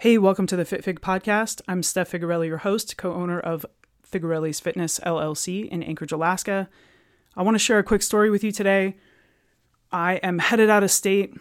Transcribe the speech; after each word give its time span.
Hey, 0.00 0.16
welcome 0.16 0.46
to 0.46 0.56
the 0.56 0.64
FitFig 0.64 1.00
podcast. 1.00 1.60
I'm 1.68 1.82
Steph 1.82 2.12
Figarelle, 2.12 2.46
your 2.46 2.56
host, 2.56 2.96
co 2.96 3.12
owner 3.12 3.38
of 3.38 3.66
Figarelle's 4.10 4.58
Fitness 4.58 4.98
LLC 5.00 5.68
in 5.68 5.82
Anchorage, 5.82 6.10
Alaska. 6.10 6.70
I 7.36 7.42
want 7.42 7.54
to 7.56 7.58
share 7.58 7.78
a 7.78 7.84
quick 7.84 8.00
story 8.00 8.30
with 8.30 8.42
you 8.42 8.50
today. 8.50 8.96
I 9.92 10.14
am 10.22 10.38
headed 10.38 10.70
out 10.70 10.82
of 10.82 10.90
state, 10.90 11.34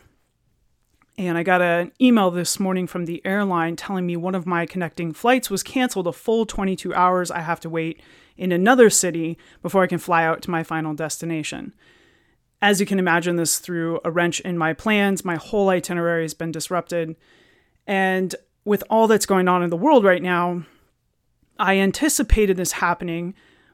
and 1.18 1.38
I 1.38 1.44
got 1.44 1.62
an 1.62 1.94
email 2.02 2.32
this 2.32 2.60
morning 2.60 2.86
from 2.86 3.06
the 3.06 3.26
airline 3.26 3.78
telling 3.78 4.06
me 4.06 4.18
one 4.18 4.36
of 4.36 4.46
my 4.46 4.66
connecting 4.66 5.14
flights 5.14 5.50
was 5.50 5.64
canceled 5.64 6.08
a 6.08 6.12
full 6.12 6.46
22 6.46 6.94
hours. 6.94 7.32
I 7.32 7.40
have 7.40 7.62
to 7.62 7.70
wait 7.70 8.02
in 8.36 8.52
another 8.52 8.90
city 8.90 9.38
before 9.62 9.84
I 9.84 9.88
can 9.88 10.00
fly 10.00 10.26
out 10.26 10.42
to 10.42 10.52
my 10.52 10.64
final 10.64 10.94
destination. 10.94 11.74
As 12.62 12.82
you 12.82 12.86
can 12.86 13.00
imagine, 13.00 13.38
this 13.38 13.58
threw 13.58 14.02
a 14.04 14.12
wrench 14.12 14.42
in 14.42 14.58
my 14.58 14.74
plans. 14.74 15.24
My 15.24 15.38
whole 15.38 15.70
itinerary 15.70 16.24
has 16.24 16.34
been 16.34 16.52
disrupted. 16.52 17.16
And 17.88 18.36
with 18.70 18.84
all 18.88 19.08
that's 19.08 19.26
going 19.26 19.48
on 19.48 19.64
in 19.64 19.72
the 19.72 19.76
world 19.76 20.04
right 20.04 20.22
now, 20.22 20.64
I 21.58 21.80
anticipated 21.80 22.56
this 22.56 22.74
happening. 22.74 23.34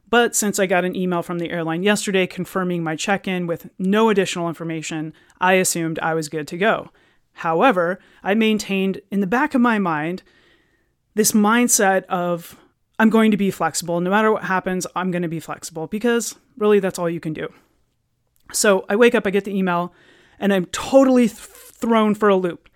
But 0.09 0.37
since 0.37 0.57
I 0.57 0.67
got 0.67 0.85
an 0.85 0.95
email 0.95 1.21
from 1.21 1.39
the 1.39 1.49
airline 1.49 1.83
yesterday 1.83 2.25
confirming 2.25 2.81
my 2.81 2.95
check 2.95 3.27
in 3.27 3.45
with 3.45 3.69
no 3.77 4.07
additional 4.07 4.47
information, 4.47 5.11
I 5.41 5.55
assumed 5.55 5.99
I 5.99 6.13
was 6.13 6.29
good 6.29 6.47
to 6.47 6.57
go. 6.57 6.91
However, 7.33 7.99
I 8.23 8.35
maintained 8.35 9.01
in 9.11 9.19
the 9.19 9.27
back 9.27 9.53
of 9.53 9.59
my 9.59 9.79
mind 9.79 10.23
this 11.13 11.33
mindset 11.33 12.05
of 12.05 12.57
I'm 12.97 13.09
going 13.09 13.31
to 13.31 13.37
be 13.37 13.51
flexible. 13.51 13.99
No 13.99 14.09
matter 14.09 14.31
what 14.31 14.45
happens, 14.45 14.87
I'm 14.95 15.11
going 15.11 15.23
to 15.23 15.27
be 15.27 15.41
flexible 15.41 15.87
because 15.87 16.35
really 16.57 16.79
that's 16.79 16.97
all 16.97 17.09
you 17.09 17.19
can 17.19 17.33
do. 17.33 17.53
So 18.53 18.85
I 18.87 18.95
wake 18.95 19.13
up, 19.13 19.27
I 19.27 19.31
get 19.31 19.43
the 19.43 19.57
email, 19.57 19.93
and 20.39 20.53
I'm 20.53 20.67
totally 20.67 21.27
th- 21.27 21.37
thrown 21.37 22.15
for 22.15 22.29
a 22.29 22.37
loop 22.37 22.69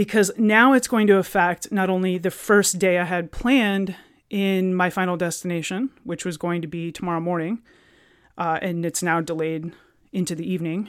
because 0.00 0.32
now 0.38 0.72
it's 0.72 0.88
going 0.88 1.06
to 1.06 1.18
affect 1.18 1.70
not 1.70 1.90
only 1.90 2.16
the 2.16 2.30
first 2.30 2.78
day 2.78 2.96
I 2.96 3.04
had 3.04 3.30
planned 3.30 3.94
in 4.30 4.74
my 4.74 4.88
final 4.88 5.18
destination, 5.18 5.90
which 6.04 6.24
was 6.24 6.38
going 6.38 6.62
to 6.62 6.66
be 6.66 6.90
tomorrow 6.90 7.20
morning, 7.20 7.60
uh, 8.38 8.58
and 8.62 8.86
it's 8.86 9.02
now 9.02 9.20
delayed 9.20 9.74
into 10.10 10.34
the 10.34 10.50
evening, 10.50 10.88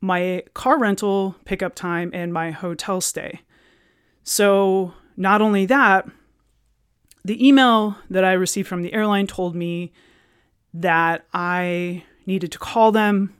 my 0.00 0.42
car 0.54 0.76
rental 0.76 1.36
pickup 1.44 1.76
time, 1.76 2.10
and 2.12 2.32
my 2.32 2.50
hotel 2.50 3.00
stay. 3.00 3.42
So, 4.24 4.94
not 5.16 5.40
only 5.40 5.64
that, 5.66 6.08
the 7.24 7.46
email 7.46 7.96
that 8.10 8.24
I 8.24 8.32
received 8.32 8.66
from 8.66 8.82
the 8.82 8.92
airline 8.92 9.28
told 9.28 9.54
me 9.54 9.92
that 10.74 11.26
I 11.32 12.02
needed 12.26 12.50
to 12.50 12.58
call 12.58 12.90
them, 12.90 13.36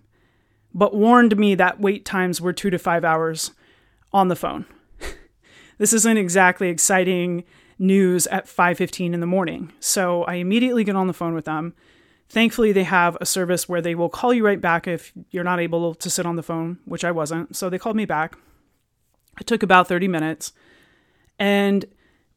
but 0.72 0.94
warned 0.94 1.36
me 1.36 1.56
that 1.56 1.80
wait 1.80 2.04
times 2.04 2.40
were 2.40 2.52
two 2.52 2.70
to 2.70 2.78
five 2.78 3.04
hours 3.04 3.50
on 4.12 4.28
the 4.28 4.36
phone. 4.36 4.66
this 5.78 5.92
isn't 5.92 6.16
exactly 6.16 6.68
exciting 6.68 7.44
news 7.78 8.26
at 8.28 8.46
5:15 8.46 9.12
in 9.12 9.20
the 9.20 9.26
morning. 9.26 9.72
So 9.80 10.24
I 10.24 10.34
immediately 10.34 10.84
get 10.84 10.96
on 10.96 11.06
the 11.06 11.12
phone 11.12 11.34
with 11.34 11.44
them. 11.44 11.74
Thankfully, 12.28 12.72
they 12.72 12.84
have 12.84 13.16
a 13.20 13.26
service 13.26 13.68
where 13.68 13.82
they 13.82 13.94
will 13.94 14.08
call 14.08 14.32
you 14.32 14.44
right 14.44 14.60
back 14.60 14.86
if 14.86 15.12
you're 15.30 15.44
not 15.44 15.60
able 15.60 15.94
to 15.94 16.10
sit 16.10 16.24
on 16.24 16.36
the 16.36 16.42
phone, 16.42 16.78
which 16.86 17.04
I 17.04 17.10
wasn't. 17.10 17.56
So 17.56 17.68
they 17.68 17.78
called 17.78 17.96
me 17.96 18.06
back. 18.06 18.36
It 19.38 19.46
took 19.46 19.62
about 19.62 19.88
30 19.88 20.08
minutes. 20.08 20.52
And 21.38 21.84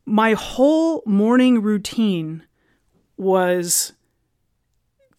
my 0.06 0.34
whole 0.34 1.02
morning 1.06 1.62
routine 1.62 2.44
was 3.18 3.94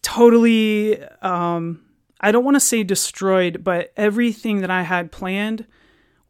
totally 0.03 1.01
um, 1.21 1.81
I 2.19 2.31
don't 2.31 2.43
want 2.43 2.55
to 2.55 2.61
say 2.61 2.83
destroyed, 2.83 3.63
but 3.63 3.93
everything 3.95 4.61
that 4.61 4.71
I 4.71 4.81
had 4.81 5.11
planned 5.11 5.65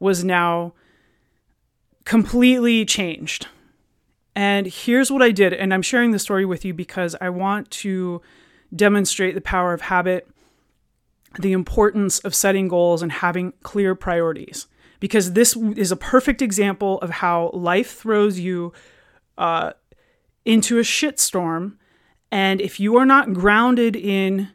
was 0.00 0.24
now 0.24 0.74
completely 2.04 2.84
changed. 2.84 3.48
And 4.34 4.66
here's 4.66 5.10
what 5.10 5.22
I 5.22 5.32
did, 5.32 5.52
and 5.52 5.74
I'm 5.74 5.82
sharing 5.82 6.12
the 6.12 6.18
story 6.18 6.44
with 6.44 6.64
you 6.64 6.72
because 6.72 7.16
I 7.20 7.28
want 7.28 7.70
to 7.72 8.22
demonstrate 8.74 9.34
the 9.34 9.40
power 9.40 9.72
of 9.72 9.82
habit, 9.82 10.28
the 11.38 11.52
importance 11.52 12.20
of 12.20 12.34
setting 12.34 12.68
goals 12.68 13.02
and 13.02 13.10
having 13.10 13.52
clear 13.62 13.94
priorities. 13.94 14.66
Because 15.00 15.32
this 15.32 15.56
is 15.76 15.92
a 15.92 15.96
perfect 15.96 16.42
example 16.42 17.00
of 17.00 17.10
how 17.10 17.50
life 17.52 17.96
throws 17.96 18.38
you 18.38 18.72
uh, 19.36 19.72
into 20.44 20.78
a 20.78 20.82
shitstorm 20.82 21.76
and 22.30 22.60
if 22.60 22.78
you 22.78 22.96
are 22.96 23.06
not 23.06 23.32
grounded 23.32 23.96
in 23.96 24.50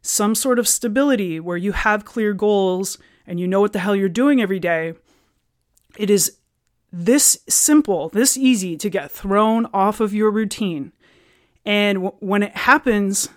some 0.00 0.34
sort 0.34 0.58
of 0.58 0.66
stability 0.66 1.38
where 1.38 1.56
you 1.56 1.72
have 1.72 2.04
clear 2.04 2.32
goals 2.32 2.98
and 3.26 3.40
you 3.40 3.46
know 3.46 3.60
what 3.60 3.72
the 3.72 3.78
hell 3.78 3.96
you're 3.96 4.08
doing 4.08 4.40
every 4.40 4.60
day, 4.60 4.94
it 5.96 6.10
is 6.10 6.38
this 6.92 7.38
simple, 7.48 8.08
this 8.10 8.36
easy 8.36 8.76
to 8.76 8.90
get 8.90 9.10
thrown 9.10 9.66
off 9.72 10.00
of 10.00 10.12
your 10.12 10.30
routine. 10.30 10.92
And 11.64 11.98
w- 12.02 12.16
when 12.20 12.42
it 12.42 12.56
happens, 12.56 13.28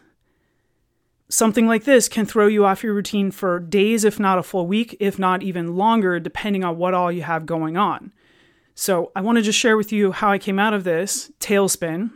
something 1.29 1.67
like 1.67 1.83
this 1.83 2.09
can 2.09 2.25
throw 2.25 2.47
you 2.47 2.65
off 2.65 2.83
your 2.83 2.93
routine 2.93 3.31
for 3.31 3.59
days, 3.59 4.03
if 4.03 4.19
not 4.19 4.37
a 4.37 4.43
full 4.43 4.67
week, 4.67 4.97
if 4.99 5.17
not 5.17 5.43
even 5.43 5.75
longer, 5.75 6.19
depending 6.19 6.63
on 6.63 6.77
what 6.77 6.93
all 6.93 7.11
you 7.11 7.21
have 7.21 7.45
going 7.45 7.77
on. 7.77 8.11
So, 8.73 9.11
I 9.15 9.21
want 9.21 9.37
to 9.37 9.41
just 9.41 9.57
share 9.57 9.77
with 9.77 9.93
you 9.93 10.11
how 10.11 10.31
I 10.31 10.37
came 10.37 10.59
out 10.59 10.73
of 10.73 10.83
this 10.83 11.31
tailspin 11.39 12.11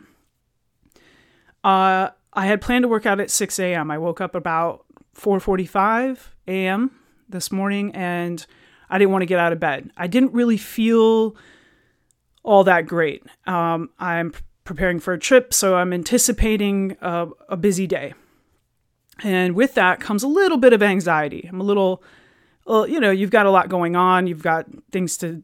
uh, 1.64 2.10
I 2.32 2.46
had 2.46 2.60
planned 2.60 2.84
to 2.84 2.88
work 2.88 3.06
out 3.06 3.20
at 3.20 3.30
6 3.30 3.58
a.m. 3.58 3.90
I 3.90 3.98
woke 3.98 4.20
up 4.20 4.34
about 4.34 4.84
4:45 5.14 6.18
a.m. 6.48 6.92
this 7.30 7.50
morning, 7.50 7.94
and 7.94 8.44
I 8.88 8.98
didn't 8.98 9.12
want 9.12 9.22
to 9.22 9.26
get 9.26 9.38
out 9.38 9.52
of 9.52 9.60
bed. 9.60 9.90
I 9.96 10.06
didn't 10.06 10.32
really 10.32 10.56
feel 10.56 11.36
all 12.42 12.64
that 12.64 12.86
great. 12.86 13.24
Um, 13.46 13.90
I'm 13.98 14.32
preparing 14.64 15.00
for 15.00 15.12
a 15.12 15.18
trip, 15.18 15.52
so 15.54 15.76
I'm 15.76 15.92
anticipating 15.92 16.96
a, 17.00 17.28
a 17.48 17.56
busy 17.56 17.86
day, 17.86 18.14
and 19.22 19.54
with 19.54 19.74
that 19.74 20.00
comes 20.00 20.22
a 20.22 20.28
little 20.28 20.58
bit 20.58 20.72
of 20.72 20.82
anxiety. 20.82 21.46
I'm 21.48 21.60
a 21.60 21.64
little, 21.64 22.02
well, 22.66 22.86
you 22.86 23.00
know, 23.00 23.10
you've 23.10 23.30
got 23.30 23.46
a 23.46 23.50
lot 23.50 23.68
going 23.68 23.96
on. 23.96 24.26
You've 24.26 24.42
got 24.42 24.66
things 24.90 25.16
to 25.18 25.42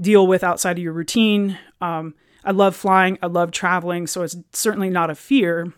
deal 0.00 0.26
with 0.26 0.44
outside 0.44 0.78
of 0.78 0.82
your 0.82 0.92
routine. 0.92 1.58
Um, 1.80 2.14
I 2.44 2.52
love 2.52 2.76
flying, 2.76 3.18
I 3.22 3.26
love 3.26 3.50
traveling, 3.50 4.06
so 4.06 4.22
it's 4.22 4.36
certainly 4.52 4.90
not 4.90 5.10
a 5.10 5.14
fear. 5.14 5.72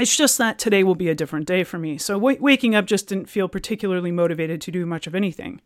It's 0.00 0.16
just 0.16 0.38
that 0.38 0.58
today 0.58 0.82
will 0.82 0.94
be 0.94 1.08
a 1.08 1.14
different 1.14 1.46
day 1.46 1.62
for 1.62 1.78
me. 1.78 1.98
So 1.98 2.14
w- 2.14 2.38
waking 2.40 2.74
up 2.74 2.86
just 2.86 3.06
didn't 3.06 3.28
feel 3.28 3.48
particularly 3.48 4.10
motivated 4.10 4.60
to 4.62 4.70
do 4.70 4.86
much 4.86 5.06
of 5.06 5.14
anything. 5.14 5.60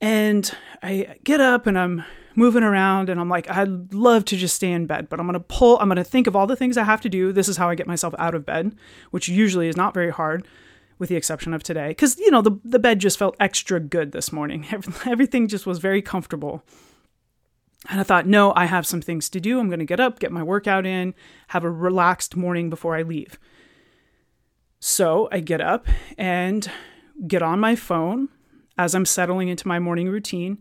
And 0.00 0.50
I 0.82 1.16
get 1.22 1.40
up 1.40 1.66
and 1.66 1.78
I'm 1.78 2.04
moving 2.34 2.64
around 2.64 3.08
and 3.08 3.20
I'm 3.20 3.28
like, 3.28 3.48
I'd 3.48 3.94
love 3.94 4.24
to 4.26 4.36
just 4.36 4.56
stay 4.56 4.72
in 4.72 4.86
bed, 4.86 5.08
but 5.08 5.20
I'm 5.20 5.26
going 5.26 5.34
to 5.34 5.40
pull, 5.40 5.78
I'm 5.78 5.88
going 5.88 5.96
to 5.96 6.04
think 6.04 6.26
of 6.26 6.34
all 6.34 6.46
the 6.46 6.56
things 6.56 6.76
I 6.76 6.82
have 6.82 7.00
to 7.02 7.08
do. 7.08 7.32
This 7.32 7.48
is 7.48 7.56
how 7.56 7.68
I 7.68 7.76
get 7.76 7.86
myself 7.86 8.14
out 8.18 8.34
of 8.34 8.44
bed, 8.44 8.74
which 9.12 9.28
usually 9.28 9.68
is 9.68 9.76
not 9.76 9.94
very 9.94 10.10
hard 10.10 10.46
with 10.98 11.08
the 11.08 11.16
exception 11.16 11.54
of 11.54 11.62
today. 11.62 11.88
Because, 11.88 12.18
you 12.18 12.30
know, 12.30 12.42
the, 12.42 12.58
the 12.64 12.78
bed 12.78 12.98
just 12.98 13.18
felt 13.18 13.36
extra 13.38 13.78
good 13.78 14.12
this 14.12 14.32
morning. 14.32 14.66
Everything 15.06 15.46
just 15.46 15.66
was 15.66 15.78
very 15.78 16.02
comfortable. 16.02 16.62
And 17.88 18.00
I 18.00 18.02
thought, 18.02 18.26
no, 18.26 18.52
I 18.56 18.64
have 18.64 18.86
some 18.86 19.02
things 19.02 19.28
to 19.30 19.40
do. 19.40 19.60
I'm 19.60 19.68
going 19.68 19.78
to 19.78 19.84
get 19.84 20.00
up, 20.00 20.18
get 20.18 20.32
my 20.32 20.42
workout 20.42 20.86
in, 20.86 21.14
have 21.48 21.64
a 21.64 21.70
relaxed 21.70 22.36
morning 22.36 22.70
before 22.70 22.96
I 22.96 23.02
leave. 23.02 23.38
So 24.80 25.28
I 25.30 25.40
get 25.40 25.60
up 25.60 25.86
and 26.16 26.70
get 27.26 27.42
on 27.42 27.60
my 27.60 27.76
phone 27.76 28.28
as 28.76 28.94
I'm 28.94 29.06
settling 29.06 29.48
into 29.48 29.68
my 29.68 29.78
morning 29.78 30.08
routine 30.08 30.58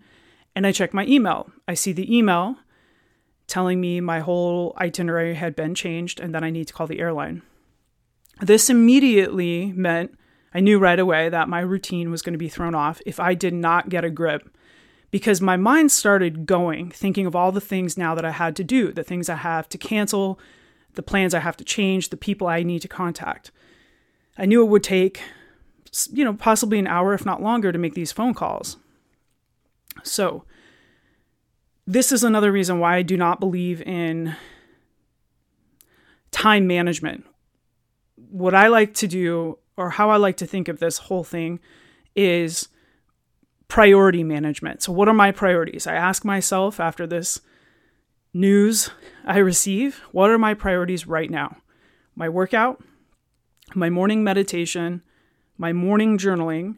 and 0.56 0.68
I 0.68 0.72
check 0.72 0.94
my 0.94 1.06
email. 1.06 1.52
I 1.68 1.74
see 1.74 1.94
the 1.94 2.16
email 2.16 2.56
telling 3.48 3.82
me 3.82 4.00
my 4.00 4.20
whole 4.20 4.76
itinerary 4.80 5.36
had 5.36 5.56
been 5.56 5.76
changed 5.76 6.20
and 6.20 6.34
that 6.34 6.44
I 6.44 6.50
need 6.50 6.68
to 6.68 6.74
call 6.74 6.88
the 6.88 7.00
airline. 7.00 7.42
This 8.42 8.70
immediately 8.70 9.72
meant 9.74 10.18
I 10.54 10.60
knew 10.60 10.80
right 10.80 11.00
away 11.00 11.30
that 11.30 11.50
my 11.50 11.60
routine 11.60 12.12
was 12.12 12.22
going 12.22 12.34
to 12.34 12.40
be 12.40 12.50
thrown 12.50 12.76
off 12.76 13.02
if 13.06 13.20
I 13.20 13.34
did 13.34 13.54
not 13.54 13.90
get 13.90 14.06
a 14.06 14.10
grip 14.10 14.50
because 15.14 15.42
my 15.42 15.56
mind 15.56 15.92
started 15.92 16.48
going, 16.48 16.90
thinking 16.90 17.28
of 17.28 17.36
all 17.36 17.52
the 17.52 17.62
things 17.62 18.00
now 18.00 18.16
that 18.16 18.26
I 18.26 18.32
had 18.32 18.56
to 18.56 18.64
do, 18.64 18.92
the 18.92 19.04
things 19.04 19.30
I 19.30 19.36
have 19.36 19.70
to 19.70 19.78
cancel, 19.78 20.40
the 20.96 21.04
plans 21.04 21.36
I 21.36 21.40
have 21.40 21.56
to 21.58 21.64
change, 21.64 22.10
the 22.10 22.18
people 22.18 22.48
I 22.48 22.64
need 22.64 22.82
to 22.82 22.88
contact. 22.88 23.52
I 24.40 24.48
knew 24.48 24.64
it 24.64 24.70
would 24.70 24.82
take, 24.82 25.22
you 26.12 26.26
know, 26.26 26.34
possibly 26.34 26.80
an 26.80 26.88
hour, 26.88 27.14
if 27.14 27.28
not 27.28 27.44
longer, 27.44 27.72
to 27.72 27.78
make 27.78 27.94
these 27.94 28.12
phone 28.12 28.34
calls. 28.34 28.78
So, 30.02 30.46
this 31.86 32.12
is 32.12 32.24
another 32.24 32.52
reason 32.52 32.80
why 32.80 32.96
I 32.96 33.04
do 33.04 33.16
not 33.16 33.40
believe 33.40 33.84
in 33.84 34.36
time 36.32 36.66
management. 36.66 37.24
What 38.16 38.56
I 38.56 38.66
like 38.66 38.96
to 38.96 39.08
do, 39.08 39.60
or 39.78 39.92
how 39.92 40.10
I 40.10 40.16
like 40.16 40.38
to 40.38 40.48
think 40.48 40.68
of 40.68 40.80
this 40.80 40.98
whole 40.98 41.24
thing, 41.24 41.60
is 42.16 42.70
priority 43.68 44.24
management. 44.24 44.84
So, 44.84 44.92
what 44.92 45.08
are 45.08 45.14
my 45.14 45.32
priorities? 45.32 45.88
I 45.88 45.96
ask 45.96 46.24
myself 46.24 46.80
after 46.80 47.08
this 47.08 47.42
news 48.34 48.90
I 49.26 49.38
receive, 49.38 50.02
what 50.12 50.30
are 50.30 50.38
my 50.38 50.54
priorities 50.54 51.08
right 51.08 51.30
now? 51.30 51.58
My 52.16 52.30
workout, 52.30 52.84
my 53.76 53.90
morning 53.90 54.24
meditation, 54.24 55.02
my 55.58 55.74
morning 55.74 56.18
journaling, 56.18 56.78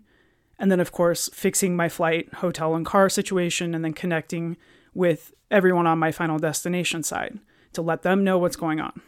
And 0.58 0.72
then, 0.72 0.80
of 0.80 0.92
course, 0.92 1.30
fixing 1.34 1.76
my 1.76 1.90
flight, 1.90 2.34
hotel, 2.36 2.76
and 2.76 2.86
car 2.86 3.10
situation, 3.10 3.76
and 3.76 3.84
then 3.84 3.94
connecting 3.94 4.58
with 4.94 5.34
everyone 5.52 5.88
on 5.88 6.00
my 6.00 6.12
final 6.12 6.40
destination 6.40 7.04
side 7.04 7.40
to 7.74 7.82
let 7.82 8.04
them 8.04 8.24
know 8.24 8.38
what's 8.38 8.56
going 8.56 8.80
on. 8.80 9.02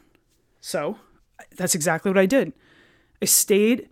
So 0.59 0.97
that's 1.55 1.75
exactly 1.75 2.11
what 2.11 2.17
I 2.17 2.25
did. 2.25 2.51
I 3.21 3.25
stayed 3.25 3.89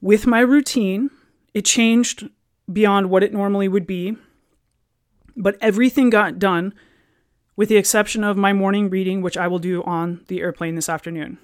with 0.00 0.26
my 0.26 0.40
routine. 0.40 1.10
It 1.52 1.64
changed 1.66 2.28
beyond 2.70 3.10
what 3.10 3.22
it 3.22 3.32
normally 3.32 3.68
would 3.68 3.86
be, 3.86 4.16
but 5.36 5.56
everything 5.60 6.10
got 6.10 6.38
done 6.38 6.74
with 7.56 7.68
the 7.68 7.76
exception 7.76 8.22
of 8.22 8.36
my 8.36 8.52
morning 8.52 8.90
reading, 8.90 9.22
which 9.22 9.36
I 9.36 9.48
will 9.48 9.58
do 9.58 9.82
on 9.84 10.22
the 10.28 10.40
airplane 10.40 10.74
this 10.74 10.88
afternoon. 10.88 11.38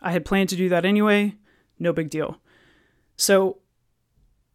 I 0.00 0.12
had 0.12 0.24
planned 0.24 0.48
to 0.50 0.56
do 0.56 0.68
that 0.68 0.84
anyway, 0.84 1.36
no 1.78 1.92
big 1.92 2.10
deal. 2.10 2.38
So, 3.16 3.58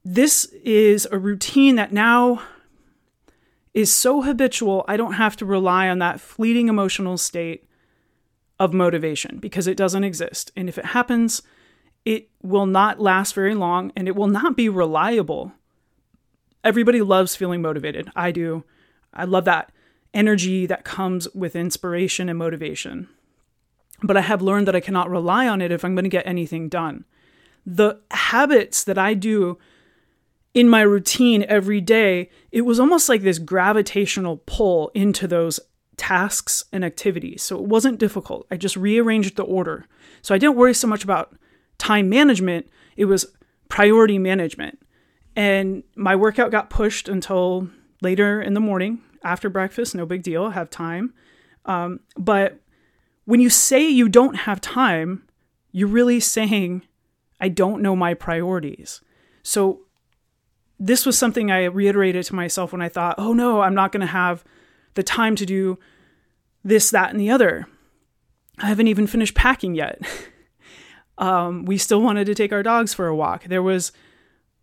this 0.04 0.46
is 0.64 1.08
a 1.12 1.20
routine 1.20 1.76
that 1.76 1.92
now 1.92 2.42
is 3.74 3.94
so 3.94 4.22
habitual, 4.22 4.86
I 4.88 4.98
don't 4.98 5.14
have 5.14 5.36
to 5.38 5.46
rely 5.46 5.88
on 5.90 6.00
that 6.00 6.20
fleeting 6.20 6.68
emotional 6.68 7.18
state 7.18 7.68
of 8.60 8.74
motivation 8.74 9.38
because 9.38 9.68
it 9.68 9.78
doesn't 9.78 10.04
exist. 10.04 10.52
And 10.56 10.68
if 10.68 10.78
it 10.78 10.86
happens, 10.86 11.42
it 12.06 12.30
will 12.42 12.66
not 12.66 13.00
last 13.00 13.36
very 13.36 13.54
long 13.54 13.92
and 13.96 14.08
it 14.08 14.16
will 14.16 14.28
not 14.28 14.56
be 14.56 14.70
reliable. 14.70 15.52
Everybody 16.68 17.02
loves 17.02 17.34
feeling 17.34 17.62
motivated. 17.62 18.12
I 18.14 18.32
do. 18.32 18.66
I 19.14 19.24
love 19.24 19.46
that 19.46 19.72
energy 20.14 20.66
that 20.66 20.84
comes 20.84 21.34
with 21.34 21.56
inspiration 21.56 22.28
and 22.28 22.38
motivation. 22.38 23.08
But 24.04 24.18
I 24.18 24.22
have 24.22 24.42
learned 24.42 24.68
that 24.68 24.76
I 24.76 24.82
cannot 24.82 25.10
rely 25.10 25.48
on 25.48 25.62
it 25.62 25.72
if 25.72 25.86
I'm 25.86 25.96
going 25.96 26.04
to 26.04 26.10
get 26.10 26.28
anything 26.28 26.68
done. 26.68 27.06
The 27.66 28.02
habits 28.12 28.84
that 28.84 28.98
I 28.98 29.14
do 29.14 29.58
in 30.54 30.68
my 30.68 30.82
routine 30.82 31.46
every 31.48 31.80
day, 31.80 32.30
it 32.52 32.64
was 32.64 32.82
almost 32.82 33.08
like 33.08 33.22
this 33.22 33.40
gravitational 33.40 34.44
pull 34.46 34.90
into 34.94 35.26
those 35.26 35.62
tasks 35.96 36.66
and 36.74 36.84
activities. 36.84 37.44
So 37.44 37.56
it 37.58 37.64
wasn't 37.64 37.98
difficult. 37.98 38.46
I 38.52 38.58
just 38.58 38.76
rearranged 38.76 39.38
the 39.38 39.44
order. 39.44 39.86
So 40.22 40.36
I 40.36 40.38
didn't 40.38 40.58
worry 40.58 40.74
so 40.74 40.86
much 40.88 41.06
about 41.06 41.34
time 41.78 42.10
management, 42.10 42.68
it 42.98 43.06
was 43.06 43.26
priority 43.70 44.20
management. 44.20 44.80
And 45.38 45.84
my 45.96 46.16
workout 46.16 46.50
got 46.50 46.72
pushed 46.72 47.08
until 47.08 47.70
later 48.02 48.42
in 48.42 48.56
the 48.56 48.60
morning 48.60 49.04
after 49.24 49.52
breakfast, 49.52 49.94
no 49.94 50.04
big 50.04 50.24
deal, 50.24 50.50
have 50.50 50.72
time. 50.72 51.14
Um, 51.66 52.00
but 52.18 52.60
when 53.26 53.40
you 53.40 53.52
say 53.52 53.88
you 53.88 54.10
don't 54.10 54.34
have 54.34 54.60
time, 54.60 55.28
you're 55.72 55.88
really 55.88 56.20
saying, 56.20 56.82
I 57.40 57.50
don't 57.50 57.84
know 57.84 57.96
my 57.96 58.16
priorities. 58.16 59.02
So 59.44 59.82
this 60.80 61.06
was 61.06 61.16
something 61.20 61.52
I 61.52 61.66
reiterated 61.66 62.26
to 62.26 62.36
myself 62.36 62.72
when 62.72 62.82
I 62.82 62.90
thought, 62.90 63.16
oh 63.20 63.34
no, 63.34 63.62
I'm 63.62 63.76
not 63.76 63.92
going 63.92 64.02
to 64.02 64.08
have 64.08 64.44
the 64.96 65.04
time 65.04 65.36
to 65.36 65.46
do 65.46 65.78
this, 66.64 66.90
that, 66.90 67.12
and 67.12 67.20
the 67.20 67.30
other. 67.30 67.68
I 68.58 68.66
haven't 68.66 68.88
even 68.88 69.06
finished 69.06 69.36
packing 69.36 69.76
yet. 69.76 70.02
um, 71.20 71.64
we 71.66 71.78
still 71.78 72.02
wanted 72.02 72.26
to 72.26 72.34
take 72.34 72.52
our 72.52 72.64
dogs 72.64 72.96
for 72.96 73.06
a 73.06 73.16
walk. 73.16 73.44
There 73.44 73.62
was 73.62 73.92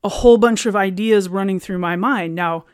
a 0.04 0.08
whole 0.10 0.36
bunch 0.36 0.66
of 0.66 0.76
ideas 0.76 1.30
running 1.30 1.58
through 1.58 1.78
my 1.78 1.96
mind. 1.96 2.34
Now, 2.34 2.66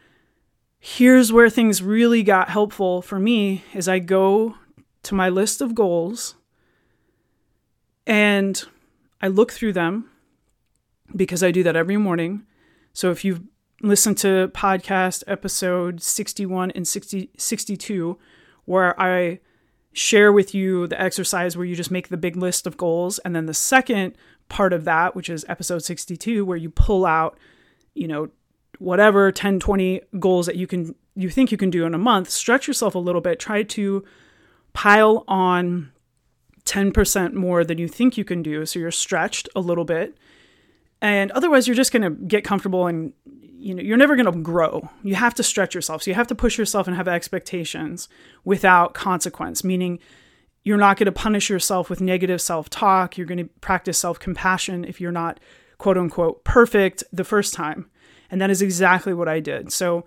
here's 0.80 1.32
where 1.32 1.48
things 1.48 1.80
really 1.80 2.24
got 2.24 2.50
helpful 2.50 3.00
for 3.00 3.20
me 3.20 3.64
is 3.72 3.88
I 3.88 4.00
go 4.00 4.56
to 5.04 5.14
my 5.14 5.28
list 5.28 5.60
of 5.60 5.74
goals 5.74 6.34
and 8.06 8.62
I 9.22 9.28
look 9.28 9.52
through 9.52 9.74
them 9.74 10.10
because 11.14 11.42
I 11.42 11.52
do 11.52 11.62
that 11.62 11.76
every 11.76 11.96
morning. 11.96 12.42
So 12.92 13.12
if 13.12 13.24
you've 13.24 13.42
listened 13.80 14.18
to 14.18 14.50
podcast 14.52 15.22
episode 15.28 16.02
61 16.02 16.72
and 16.72 16.86
60, 16.86 17.30
62, 17.38 18.18
where 18.64 19.00
I 19.00 19.38
share 19.92 20.32
with 20.32 20.54
you 20.54 20.86
the 20.86 21.00
exercise 21.00 21.56
where 21.56 21.66
you 21.66 21.74
just 21.74 21.90
make 21.90 22.08
the 22.08 22.16
big 22.16 22.36
list 22.36 22.66
of 22.66 22.76
goals, 22.76 23.18
and 23.20 23.34
then 23.34 23.46
the 23.46 23.54
second 23.54 24.14
part 24.48 24.72
of 24.72 24.84
that, 24.84 25.14
which 25.14 25.28
is 25.28 25.44
episode 25.48 25.82
62, 25.82 26.44
where 26.44 26.56
you 26.56 26.70
pull 26.70 27.06
out, 27.06 27.38
you 27.94 28.08
know, 28.08 28.28
whatever 28.78 29.30
10 29.30 29.60
20 29.60 30.00
goals 30.18 30.46
that 30.46 30.56
you 30.56 30.66
can 30.66 30.94
you 31.14 31.28
think 31.28 31.52
you 31.52 31.58
can 31.58 31.68
do 31.68 31.84
in 31.84 31.92
a 31.92 31.98
month 31.98 32.30
stretch 32.30 32.66
yourself 32.66 32.94
a 32.94 32.98
little 32.98 33.20
bit 33.20 33.38
try 33.38 33.62
to 33.62 34.02
pile 34.72 35.22
on 35.28 35.92
10% 36.64 37.32
more 37.34 37.64
than 37.64 37.78
you 37.78 37.88
think 37.88 38.16
you 38.16 38.24
can 38.24 38.42
do. 38.42 38.64
So 38.66 38.78
you're 38.78 38.90
stretched 38.90 39.48
a 39.56 39.60
little 39.60 39.84
bit. 39.84 40.16
And 41.02 41.30
otherwise 41.32 41.66
you're 41.66 41.76
just 41.76 41.92
going 41.92 42.02
to 42.02 42.10
get 42.10 42.44
comfortable 42.44 42.86
and 42.86 43.12
you 43.60 43.74
know 43.74 43.82
you're 43.82 43.96
never 43.96 44.16
going 44.16 44.26
to 44.26 44.40
grow 44.40 44.88
you 45.02 45.14
have 45.14 45.34
to 45.34 45.42
stretch 45.42 45.74
yourself 45.74 46.02
so 46.02 46.10
you 46.10 46.14
have 46.14 46.26
to 46.26 46.34
push 46.34 46.56
yourself 46.58 46.86
and 46.86 46.96
have 46.96 47.08
expectations 47.08 48.08
without 48.44 48.94
consequence 48.94 49.62
meaning 49.62 49.98
you're 50.62 50.76
not 50.76 50.96
going 50.96 51.06
to 51.06 51.12
punish 51.12 51.48
yourself 51.48 51.88
with 51.90 52.00
negative 52.00 52.40
self-talk 52.40 53.16
you're 53.16 53.26
going 53.26 53.38
to 53.38 53.50
practice 53.60 53.98
self-compassion 53.98 54.84
if 54.84 55.00
you're 55.00 55.12
not 55.12 55.38
quote 55.78 55.98
unquote 55.98 56.42
perfect 56.44 57.04
the 57.12 57.24
first 57.24 57.54
time 57.54 57.90
and 58.30 58.40
that 58.40 58.50
is 58.50 58.62
exactly 58.62 59.12
what 59.12 59.28
I 59.28 59.40
did. 59.40 59.72
So 59.72 60.04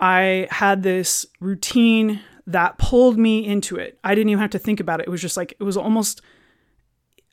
I 0.00 0.48
had 0.50 0.82
this 0.82 1.26
routine 1.38 2.20
that 2.46 2.78
pulled 2.78 3.16
me 3.16 3.46
into 3.46 3.76
it. 3.76 3.98
I 4.02 4.14
didn't 4.14 4.30
even 4.30 4.40
have 4.40 4.50
to 4.50 4.58
think 4.58 4.80
about 4.80 5.00
it. 5.00 5.06
It 5.06 5.10
was 5.10 5.22
just 5.22 5.36
like, 5.36 5.54
it 5.58 5.62
was 5.62 5.76
almost 5.76 6.20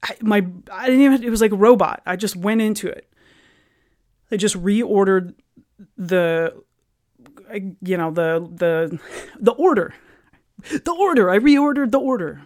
I, 0.04 0.16
my, 0.22 0.46
I 0.72 0.86
didn't 0.86 1.02
even, 1.02 1.24
it 1.24 1.30
was 1.31 1.42
like 1.42 1.52
a 1.52 1.58
robot. 1.58 2.04
I 2.06 2.16
just 2.16 2.36
went 2.36 2.62
into 2.62 2.88
it. 2.88 3.12
I 4.31 4.38
just 4.38 4.62
reordered 4.62 5.34
the, 5.98 6.54
uh, 7.54 7.60
you 7.82 7.98
know, 7.98 8.12
the, 8.12 8.48
the, 8.54 9.00
the 9.40 9.52
order, 9.54 9.94
the 10.70 10.96
order. 10.98 11.30
I 11.30 11.40
reordered 11.40 11.92
the 11.92 12.00
order. 12.00 12.44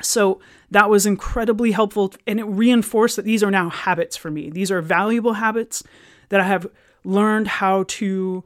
So 0.00 0.40
that 0.70 0.88
was 0.90 1.06
incredibly 1.06 1.72
helpful 1.72 2.12
and 2.26 2.40
it 2.40 2.44
reinforced 2.44 3.16
that 3.16 3.24
these 3.24 3.42
are 3.42 3.50
now 3.50 3.68
habits 3.68 4.16
for 4.16 4.30
me. 4.30 4.50
These 4.50 4.70
are 4.70 4.80
valuable 4.80 5.34
habits 5.34 5.82
that 6.30 6.40
I 6.40 6.44
have 6.44 6.66
learned 7.04 7.46
how 7.46 7.84
to 7.86 8.44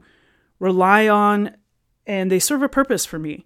rely 0.59 1.07
on, 1.07 1.55
and 2.05 2.31
they 2.31 2.39
serve 2.39 2.63
a 2.63 2.69
purpose 2.69 3.05
for 3.05 3.19
me. 3.19 3.45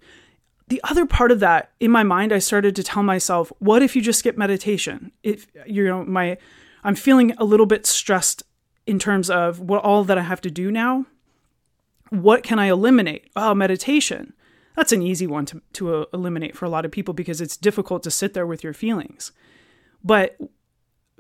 The 0.67 0.81
other 0.83 1.05
part 1.05 1.31
of 1.31 1.41
that, 1.41 1.71
in 1.79 1.91
my 1.91 2.03
mind, 2.03 2.31
I 2.31 2.39
started 2.39 2.75
to 2.77 2.83
tell 2.83 3.03
myself, 3.03 3.51
what 3.59 3.81
if 3.81 3.95
you 3.95 4.01
just 4.01 4.19
skip 4.19 4.37
meditation? 4.37 5.11
If 5.21 5.47
you 5.65 5.85
know, 5.85 6.05
my 6.05 6.37
I'm 6.83 6.95
feeling 6.95 7.33
a 7.37 7.43
little 7.43 7.65
bit 7.65 7.85
stressed 7.85 8.43
in 8.91 8.99
terms 8.99 9.29
of 9.29 9.61
what 9.61 9.81
all 9.85 10.03
that 10.03 10.17
I 10.17 10.23
have 10.23 10.41
to 10.41 10.51
do 10.51 10.69
now. 10.69 11.05
What 12.09 12.43
can 12.43 12.59
I 12.59 12.65
eliminate? 12.65 13.29
Oh, 13.37 13.55
meditation. 13.55 14.33
That's 14.75 14.91
an 14.91 15.01
easy 15.01 15.25
one 15.25 15.45
to, 15.45 15.61
to 15.73 15.95
uh, 15.95 16.05
eliminate 16.13 16.57
for 16.57 16.65
a 16.65 16.69
lot 16.69 16.83
of 16.83 16.91
people 16.91 17.13
because 17.13 17.39
it's 17.39 17.55
difficult 17.55 18.03
to 18.03 18.11
sit 18.11 18.33
there 18.33 18.45
with 18.45 18.65
your 18.65 18.73
feelings. 18.73 19.31
But 20.03 20.37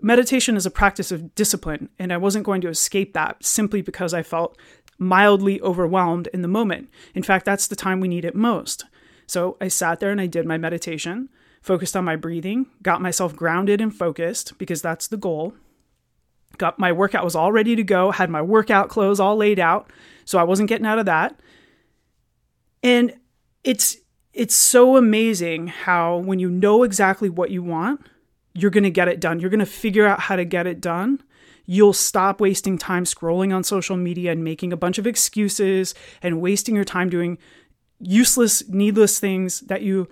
meditation 0.01 0.57
is 0.57 0.65
a 0.65 0.69
practice 0.69 1.13
of 1.13 1.33
discipline, 1.33 1.87
and 1.97 2.11
I 2.11 2.17
wasn't 2.17 2.45
going 2.45 2.59
to 2.59 2.67
escape 2.67 3.13
that 3.13 3.41
simply 3.45 3.81
because 3.81 4.13
I 4.13 4.21
felt 4.21 4.57
mildly 4.97 5.61
overwhelmed 5.61 6.27
in 6.33 6.41
the 6.41 6.49
moment. 6.49 6.89
In 7.15 7.23
fact, 7.23 7.45
that's 7.45 7.67
the 7.67 7.77
time 7.77 8.01
we 8.01 8.09
need 8.09 8.25
it 8.25 8.35
most. 8.35 8.83
So 9.27 9.55
I 9.61 9.69
sat 9.69 10.01
there 10.01 10.11
and 10.11 10.19
I 10.19 10.27
did 10.27 10.45
my 10.45 10.57
meditation, 10.57 11.29
focused 11.61 11.95
on 11.95 12.03
my 12.03 12.17
breathing, 12.17 12.65
got 12.83 13.01
myself 13.01 13.33
grounded 13.33 13.79
and 13.79 13.95
focused 13.95 14.57
because 14.57 14.81
that's 14.81 15.07
the 15.07 15.15
goal. 15.15 15.53
Got 16.61 16.77
my 16.77 16.91
workout 16.91 17.23
was 17.23 17.35
all 17.35 17.51
ready 17.51 17.75
to 17.75 17.81
go, 17.81 18.11
had 18.11 18.29
my 18.29 18.43
workout 18.43 18.87
clothes 18.87 19.19
all 19.19 19.35
laid 19.35 19.57
out, 19.57 19.89
so 20.25 20.37
I 20.37 20.43
wasn't 20.43 20.69
getting 20.69 20.85
out 20.85 20.99
of 20.99 21.07
that. 21.07 21.39
And 22.83 23.15
it's 23.63 23.97
it's 24.31 24.53
so 24.53 24.95
amazing 24.95 25.65
how 25.65 26.17
when 26.17 26.37
you 26.37 26.51
know 26.51 26.83
exactly 26.83 27.29
what 27.31 27.49
you 27.49 27.63
want, 27.63 28.01
you're 28.53 28.69
going 28.69 28.83
to 28.83 28.91
get 28.91 29.07
it 29.07 29.19
done. 29.19 29.39
You're 29.39 29.49
going 29.49 29.59
to 29.59 29.65
figure 29.65 30.05
out 30.05 30.19
how 30.19 30.35
to 30.35 30.45
get 30.45 30.67
it 30.67 30.79
done. 30.79 31.23
You'll 31.65 31.93
stop 31.93 32.39
wasting 32.39 32.77
time 32.77 33.05
scrolling 33.05 33.55
on 33.55 33.63
social 33.63 33.97
media 33.97 34.31
and 34.31 34.43
making 34.43 34.71
a 34.71 34.77
bunch 34.77 34.99
of 34.99 35.07
excuses 35.07 35.95
and 36.21 36.41
wasting 36.41 36.75
your 36.75 36.85
time 36.85 37.09
doing 37.09 37.39
useless, 37.99 38.69
needless 38.69 39.19
things 39.19 39.61
that 39.61 39.81
you 39.81 40.07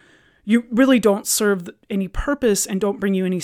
you 0.46 0.66
really 0.72 1.00
don't 1.00 1.28
serve 1.28 1.70
any 1.92 2.08
purpose 2.08 2.66
and 2.66 2.82
don't 2.82 3.00
bring 3.00 3.14
you 3.14 3.28
any 3.28 3.44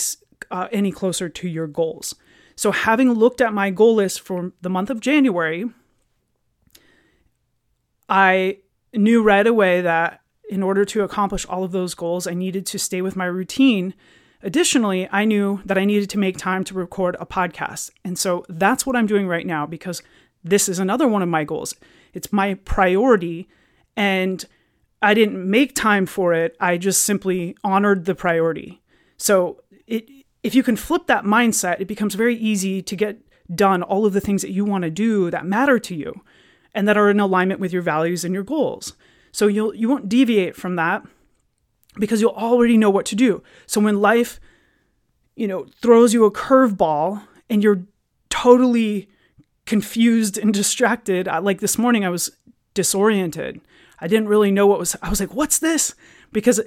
uh, 0.49 0.69
any 0.71 0.91
closer 0.91 1.29
to 1.29 1.47
your 1.47 1.67
goals. 1.67 2.15
So 2.55 2.71
having 2.71 3.11
looked 3.11 3.41
at 3.41 3.53
my 3.53 3.69
goal 3.69 3.95
list 3.95 4.21
for 4.21 4.51
the 4.61 4.69
month 4.69 4.89
of 4.89 4.99
January, 4.99 5.65
I 8.07 8.59
knew 8.93 9.21
right 9.21 9.45
away 9.45 9.81
that 9.81 10.21
in 10.49 10.63
order 10.63 10.85
to 10.85 11.03
accomplish 11.03 11.45
all 11.45 11.63
of 11.63 11.71
those 11.71 11.95
goals, 11.95 12.27
I 12.27 12.33
needed 12.33 12.65
to 12.67 12.79
stay 12.79 13.01
with 13.01 13.15
my 13.15 13.25
routine 13.25 13.93
Additionally, 14.45 15.09
I 15.11 15.25
knew 15.25 15.59
that 15.65 15.77
I 15.77 15.85
needed 15.85 16.07
to 16.11 16.19
make 16.19 16.37
time 16.37 16.63
to 16.65 16.75
record 16.75 17.17
a 17.19 17.25
podcast. 17.25 17.89
And 18.03 18.17
so 18.17 18.45
that's 18.47 18.85
what 18.85 18.95
I'm 18.95 19.07
doing 19.07 19.27
right 19.27 19.45
now 19.45 19.65
because 19.65 20.03
this 20.43 20.69
is 20.69 20.77
another 20.77 21.07
one 21.07 21.23
of 21.23 21.29
my 21.29 21.43
goals. 21.43 21.73
It's 22.13 22.31
my 22.31 22.53
priority. 22.53 23.49
And 23.97 24.45
I 25.01 25.15
didn't 25.15 25.49
make 25.49 25.73
time 25.73 26.05
for 26.05 26.31
it. 26.31 26.55
I 26.59 26.77
just 26.77 27.01
simply 27.01 27.57
honored 27.63 28.05
the 28.05 28.13
priority. 28.13 28.83
So 29.17 29.63
it, 29.87 30.07
if 30.45 30.53
you 30.53 30.61
can 30.61 30.75
flip 30.75 31.07
that 31.07 31.23
mindset, 31.23 31.81
it 31.81 31.87
becomes 31.87 32.13
very 32.13 32.37
easy 32.37 32.79
to 32.83 32.95
get 32.95 33.17
done 33.53 33.81
all 33.81 34.05
of 34.05 34.13
the 34.13 34.21
things 34.21 34.43
that 34.43 34.51
you 34.51 34.63
want 34.63 34.83
to 34.83 34.91
do 34.91 35.31
that 35.31 35.43
matter 35.43 35.79
to 35.79 35.95
you 35.95 36.21
and 36.71 36.87
that 36.87 36.95
are 36.95 37.09
in 37.09 37.19
alignment 37.19 37.59
with 37.59 37.73
your 37.73 37.81
values 37.81 38.23
and 38.23 38.31
your 38.31 38.43
goals. 38.43 38.93
So 39.31 39.47
you'll 39.47 39.73
you 39.73 39.89
won't 39.89 40.07
deviate 40.07 40.55
from 40.55 40.75
that 40.75 41.01
because 41.99 42.21
you'll 42.21 42.29
already 42.29 42.77
know 42.77 42.91
what 42.91 43.07
to 43.07 43.15
do. 43.15 43.41
So 43.65 43.81
when 43.81 43.99
life 43.99 44.39
you 45.35 45.47
know 45.47 45.65
throws 45.81 46.13
you 46.13 46.25
a 46.25 46.31
curveball 46.31 47.23
and 47.49 47.63
you're 47.63 47.81
totally 48.29 49.09
confused 49.65 50.37
and 50.37 50.53
distracted, 50.53 51.25
like 51.25 51.59
this 51.59 51.79
morning 51.79 52.05
I 52.05 52.09
was 52.09 52.29
disoriented. 52.75 53.61
I 53.99 54.07
didn't 54.07 54.27
really 54.27 54.51
know 54.51 54.67
what 54.67 54.77
was 54.77 54.95
I 55.01 55.09
was 55.09 55.19
like, 55.19 55.33
"What's 55.33 55.57
this?" 55.57 55.95
Because 56.31 56.61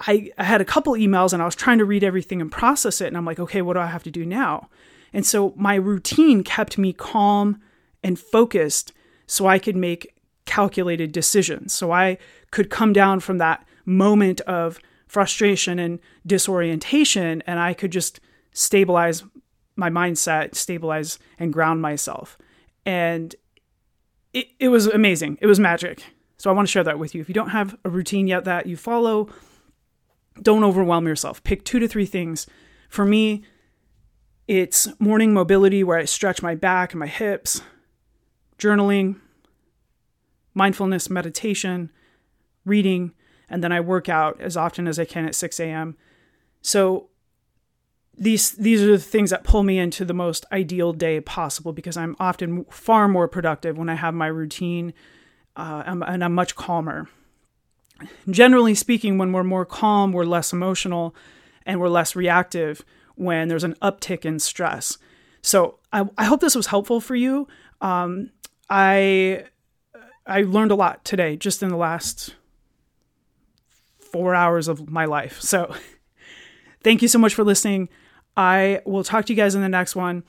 I, 0.00 0.30
I 0.38 0.44
had 0.44 0.60
a 0.60 0.64
couple 0.64 0.92
emails 0.94 1.32
and 1.32 1.42
I 1.42 1.44
was 1.44 1.56
trying 1.56 1.78
to 1.78 1.84
read 1.84 2.04
everything 2.04 2.40
and 2.40 2.50
process 2.50 3.00
it. 3.00 3.08
And 3.08 3.16
I'm 3.16 3.24
like, 3.24 3.40
okay, 3.40 3.62
what 3.62 3.74
do 3.74 3.80
I 3.80 3.86
have 3.86 4.04
to 4.04 4.10
do 4.10 4.24
now? 4.24 4.68
And 5.12 5.26
so 5.26 5.54
my 5.56 5.74
routine 5.74 6.44
kept 6.44 6.78
me 6.78 6.92
calm 6.92 7.60
and 8.02 8.18
focused 8.18 8.92
so 9.26 9.46
I 9.46 9.58
could 9.58 9.76
make 9.76 10.14
calculated 10.44 11.12
decisions. 11.12 11.72
So 11.72 11.92
I 11.92 12.18
could 12.50 12.70
come 12.70 12.92
down 12.92 13.20
from 13.20 13.38
that 13.38 13.66
moment 13.84 14.40
of 14.42 14.78
frustration 15.06 15.78
and 15.78 15.98
disorientation 16.26 17.42
and 17.46 17.58
I 17.58 17.74
could 17.74 17.90
just 17.90 18.20
stabilize 18.52 19.24
my 19.76 19.90
mindset, 19.90 20.54
stabilize 20.54 21.18
and 21.38 21.52
ground 21.52 21.82
myself. 21.82 22.38
And 22.84 23.34
it, 24.32 24.48
it 24.58 24.68
was 24.68 24.86
amazing. 24.86 25.38
It 25.40 25.46
was 25.46 25.58
magic. 25.58 26.04
So 26.36 26.50
I 26.50 26.52
want 26.52 26.68
to 26.68 26.72
share 26.72 26.84
that 26.84 26.98
with 26.98 27.14
you. 27.14 27.20
If 27.20 27.28
you 27.28 27.34
don't 27.34 27.50
have 27.50 27.76
a 27.84 27.90
routine 27.90 28.26
yet 28.26 28.44
that 28.44 28.66
you 28.66 28.76
follow, 28.76 29.28
don't 30.42 30.64
overwhelm 30.64 31.06
yourself. 31.06 31.42
Pick 31.42 31.64
two 31.64 31.78
to 31.78 31.88
three 31.88 32.06
things. 32.06 32.46
For 32.88 33.04
me, 33.04 33.44
it's 34.46 34.88
morning 34.98 35.32
mobility 35.32 35.84
where 35.84 35.98
I 35.98 36.04
stretch 36.04 36.42
my 36.42 36.54
back 36.54 36.92
and 36.92 37.00
my 37.00 37.06
hips, 37.06 37.60
journaling, 38.58 39.20
mindfulness, 40.54 41.10
meditation, 41.10 41.90
reading, 42.64 43.12
and 43.48 43.62
then 43.62 43.72
I 43.72 43.80
work 43.80 44.08
out 44.08 44.40
as 44.40 44.56
often 44.56 44.88
as 44.88 44.98
I 44.98 45.04
can 45.04 45.26
at 45.26 45.34
6 45.34 45.60
a.m. 45.60 45.96
So 46.62 47.08
these 48.16 48.52
these 48.52 48.82
are 48.82 48.90
the 48.90 48.98
things 48.98 49.30
that 49.30 49.44
pull 49.44 49.62
me 49.62 49.78
into 49.78 50.04
the 50.04 50.14
most 50.14 50.44
ideal 50.50 50.92
day 50.92 51.20
possible 51.20 51.72
because 51.72 51.96
I'm 51.96 52.16
often 52.18 52.64
far 52.64 53.06
more 53.06 53.28
productive 53.28 53.78
when 53.78 53.88
I 53.88 53.94
have 53.94 54.12
my 54.12 54.26
routine 54.26 54.92
uh, 55.56 55.82
and 55.86 56.24
I'm 56.24 56.34
much 56.34 56.56
calmer 56.56 57.08
generally 58.30 58.74
speaking, 58.74 59.18
when 59.18 59.32
we're 59.32 59.44
more 59.44 59.64
calm, 59.64 60.12
we're 60.12 60.24
less 60.24 60.52
emotional 60.52 61.14
and 61.66 61.80
we're 61.80 61.88
less 61.88 62.16
reactive 62.16 62.84
when 63.14 63.48
there's 63.48 63.64
an 63.64 63.74
uptick 63.82 64.24
in 64.24 64.38
stress. 64.38 64.98
So 65.42 65.78
I, 65.92 66.04
I 66.16 66.24
hope 66.24 66.40
this 66.40 66.54
was 66.54 66.68
helpful 66.68 67.00
for 67.00 67.14
you. 67.14 67.48
Um, 67.80 68.30
I 68.70 69.44
I 70.26 70.42
learned 70.42 70.70
a 70.70 70.74
lot 70.74 71.04
today, 71.04 71.36
just 71.36 71.62
in 71.62 71.70
the 71.70 71.76
last 71.76 72.34
four 73.98 74.34
hours 74.34 74.68
of 74.68 74.90
my 74.90 75.04
life. 75.04 75.40
So 75.40 75.74
thank 76.82 77.02
you 77.02 77.08
so 77.08 77.18
much 77.18 77.34
for 77.34 77.44
listening. 77.44 77.88
I 78.36 78.80
will 78.84 79.04
talk 79.04 79.26
to 79.26 79.32
you 79.32 79.36
guys 79.36 79.54
in 79.54 79.62
the 79.62 79.68
next 79.68 79.96
one. 79.96 80.22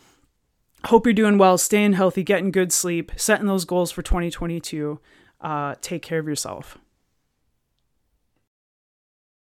Hope 0.85 1.05
you're 1.05 1.13
doing 1.13 1.37
well, 1.37 1.57
staying 1.57 1.93
healthy, 1.93 2.23
getting 2.23 2.51
good 2.51 2.71
sleep, 2.71 3.11
setting 3.17 3.47
those 3.47 3.65
goals 3.65 3.91
for 3.91 4.01
2022. 4.01 4.99
Uh, 5.41 5.75
take 5.81 6.01
care 6.01 6.19
of 6.19 6.27
yourself. 6.27 6.77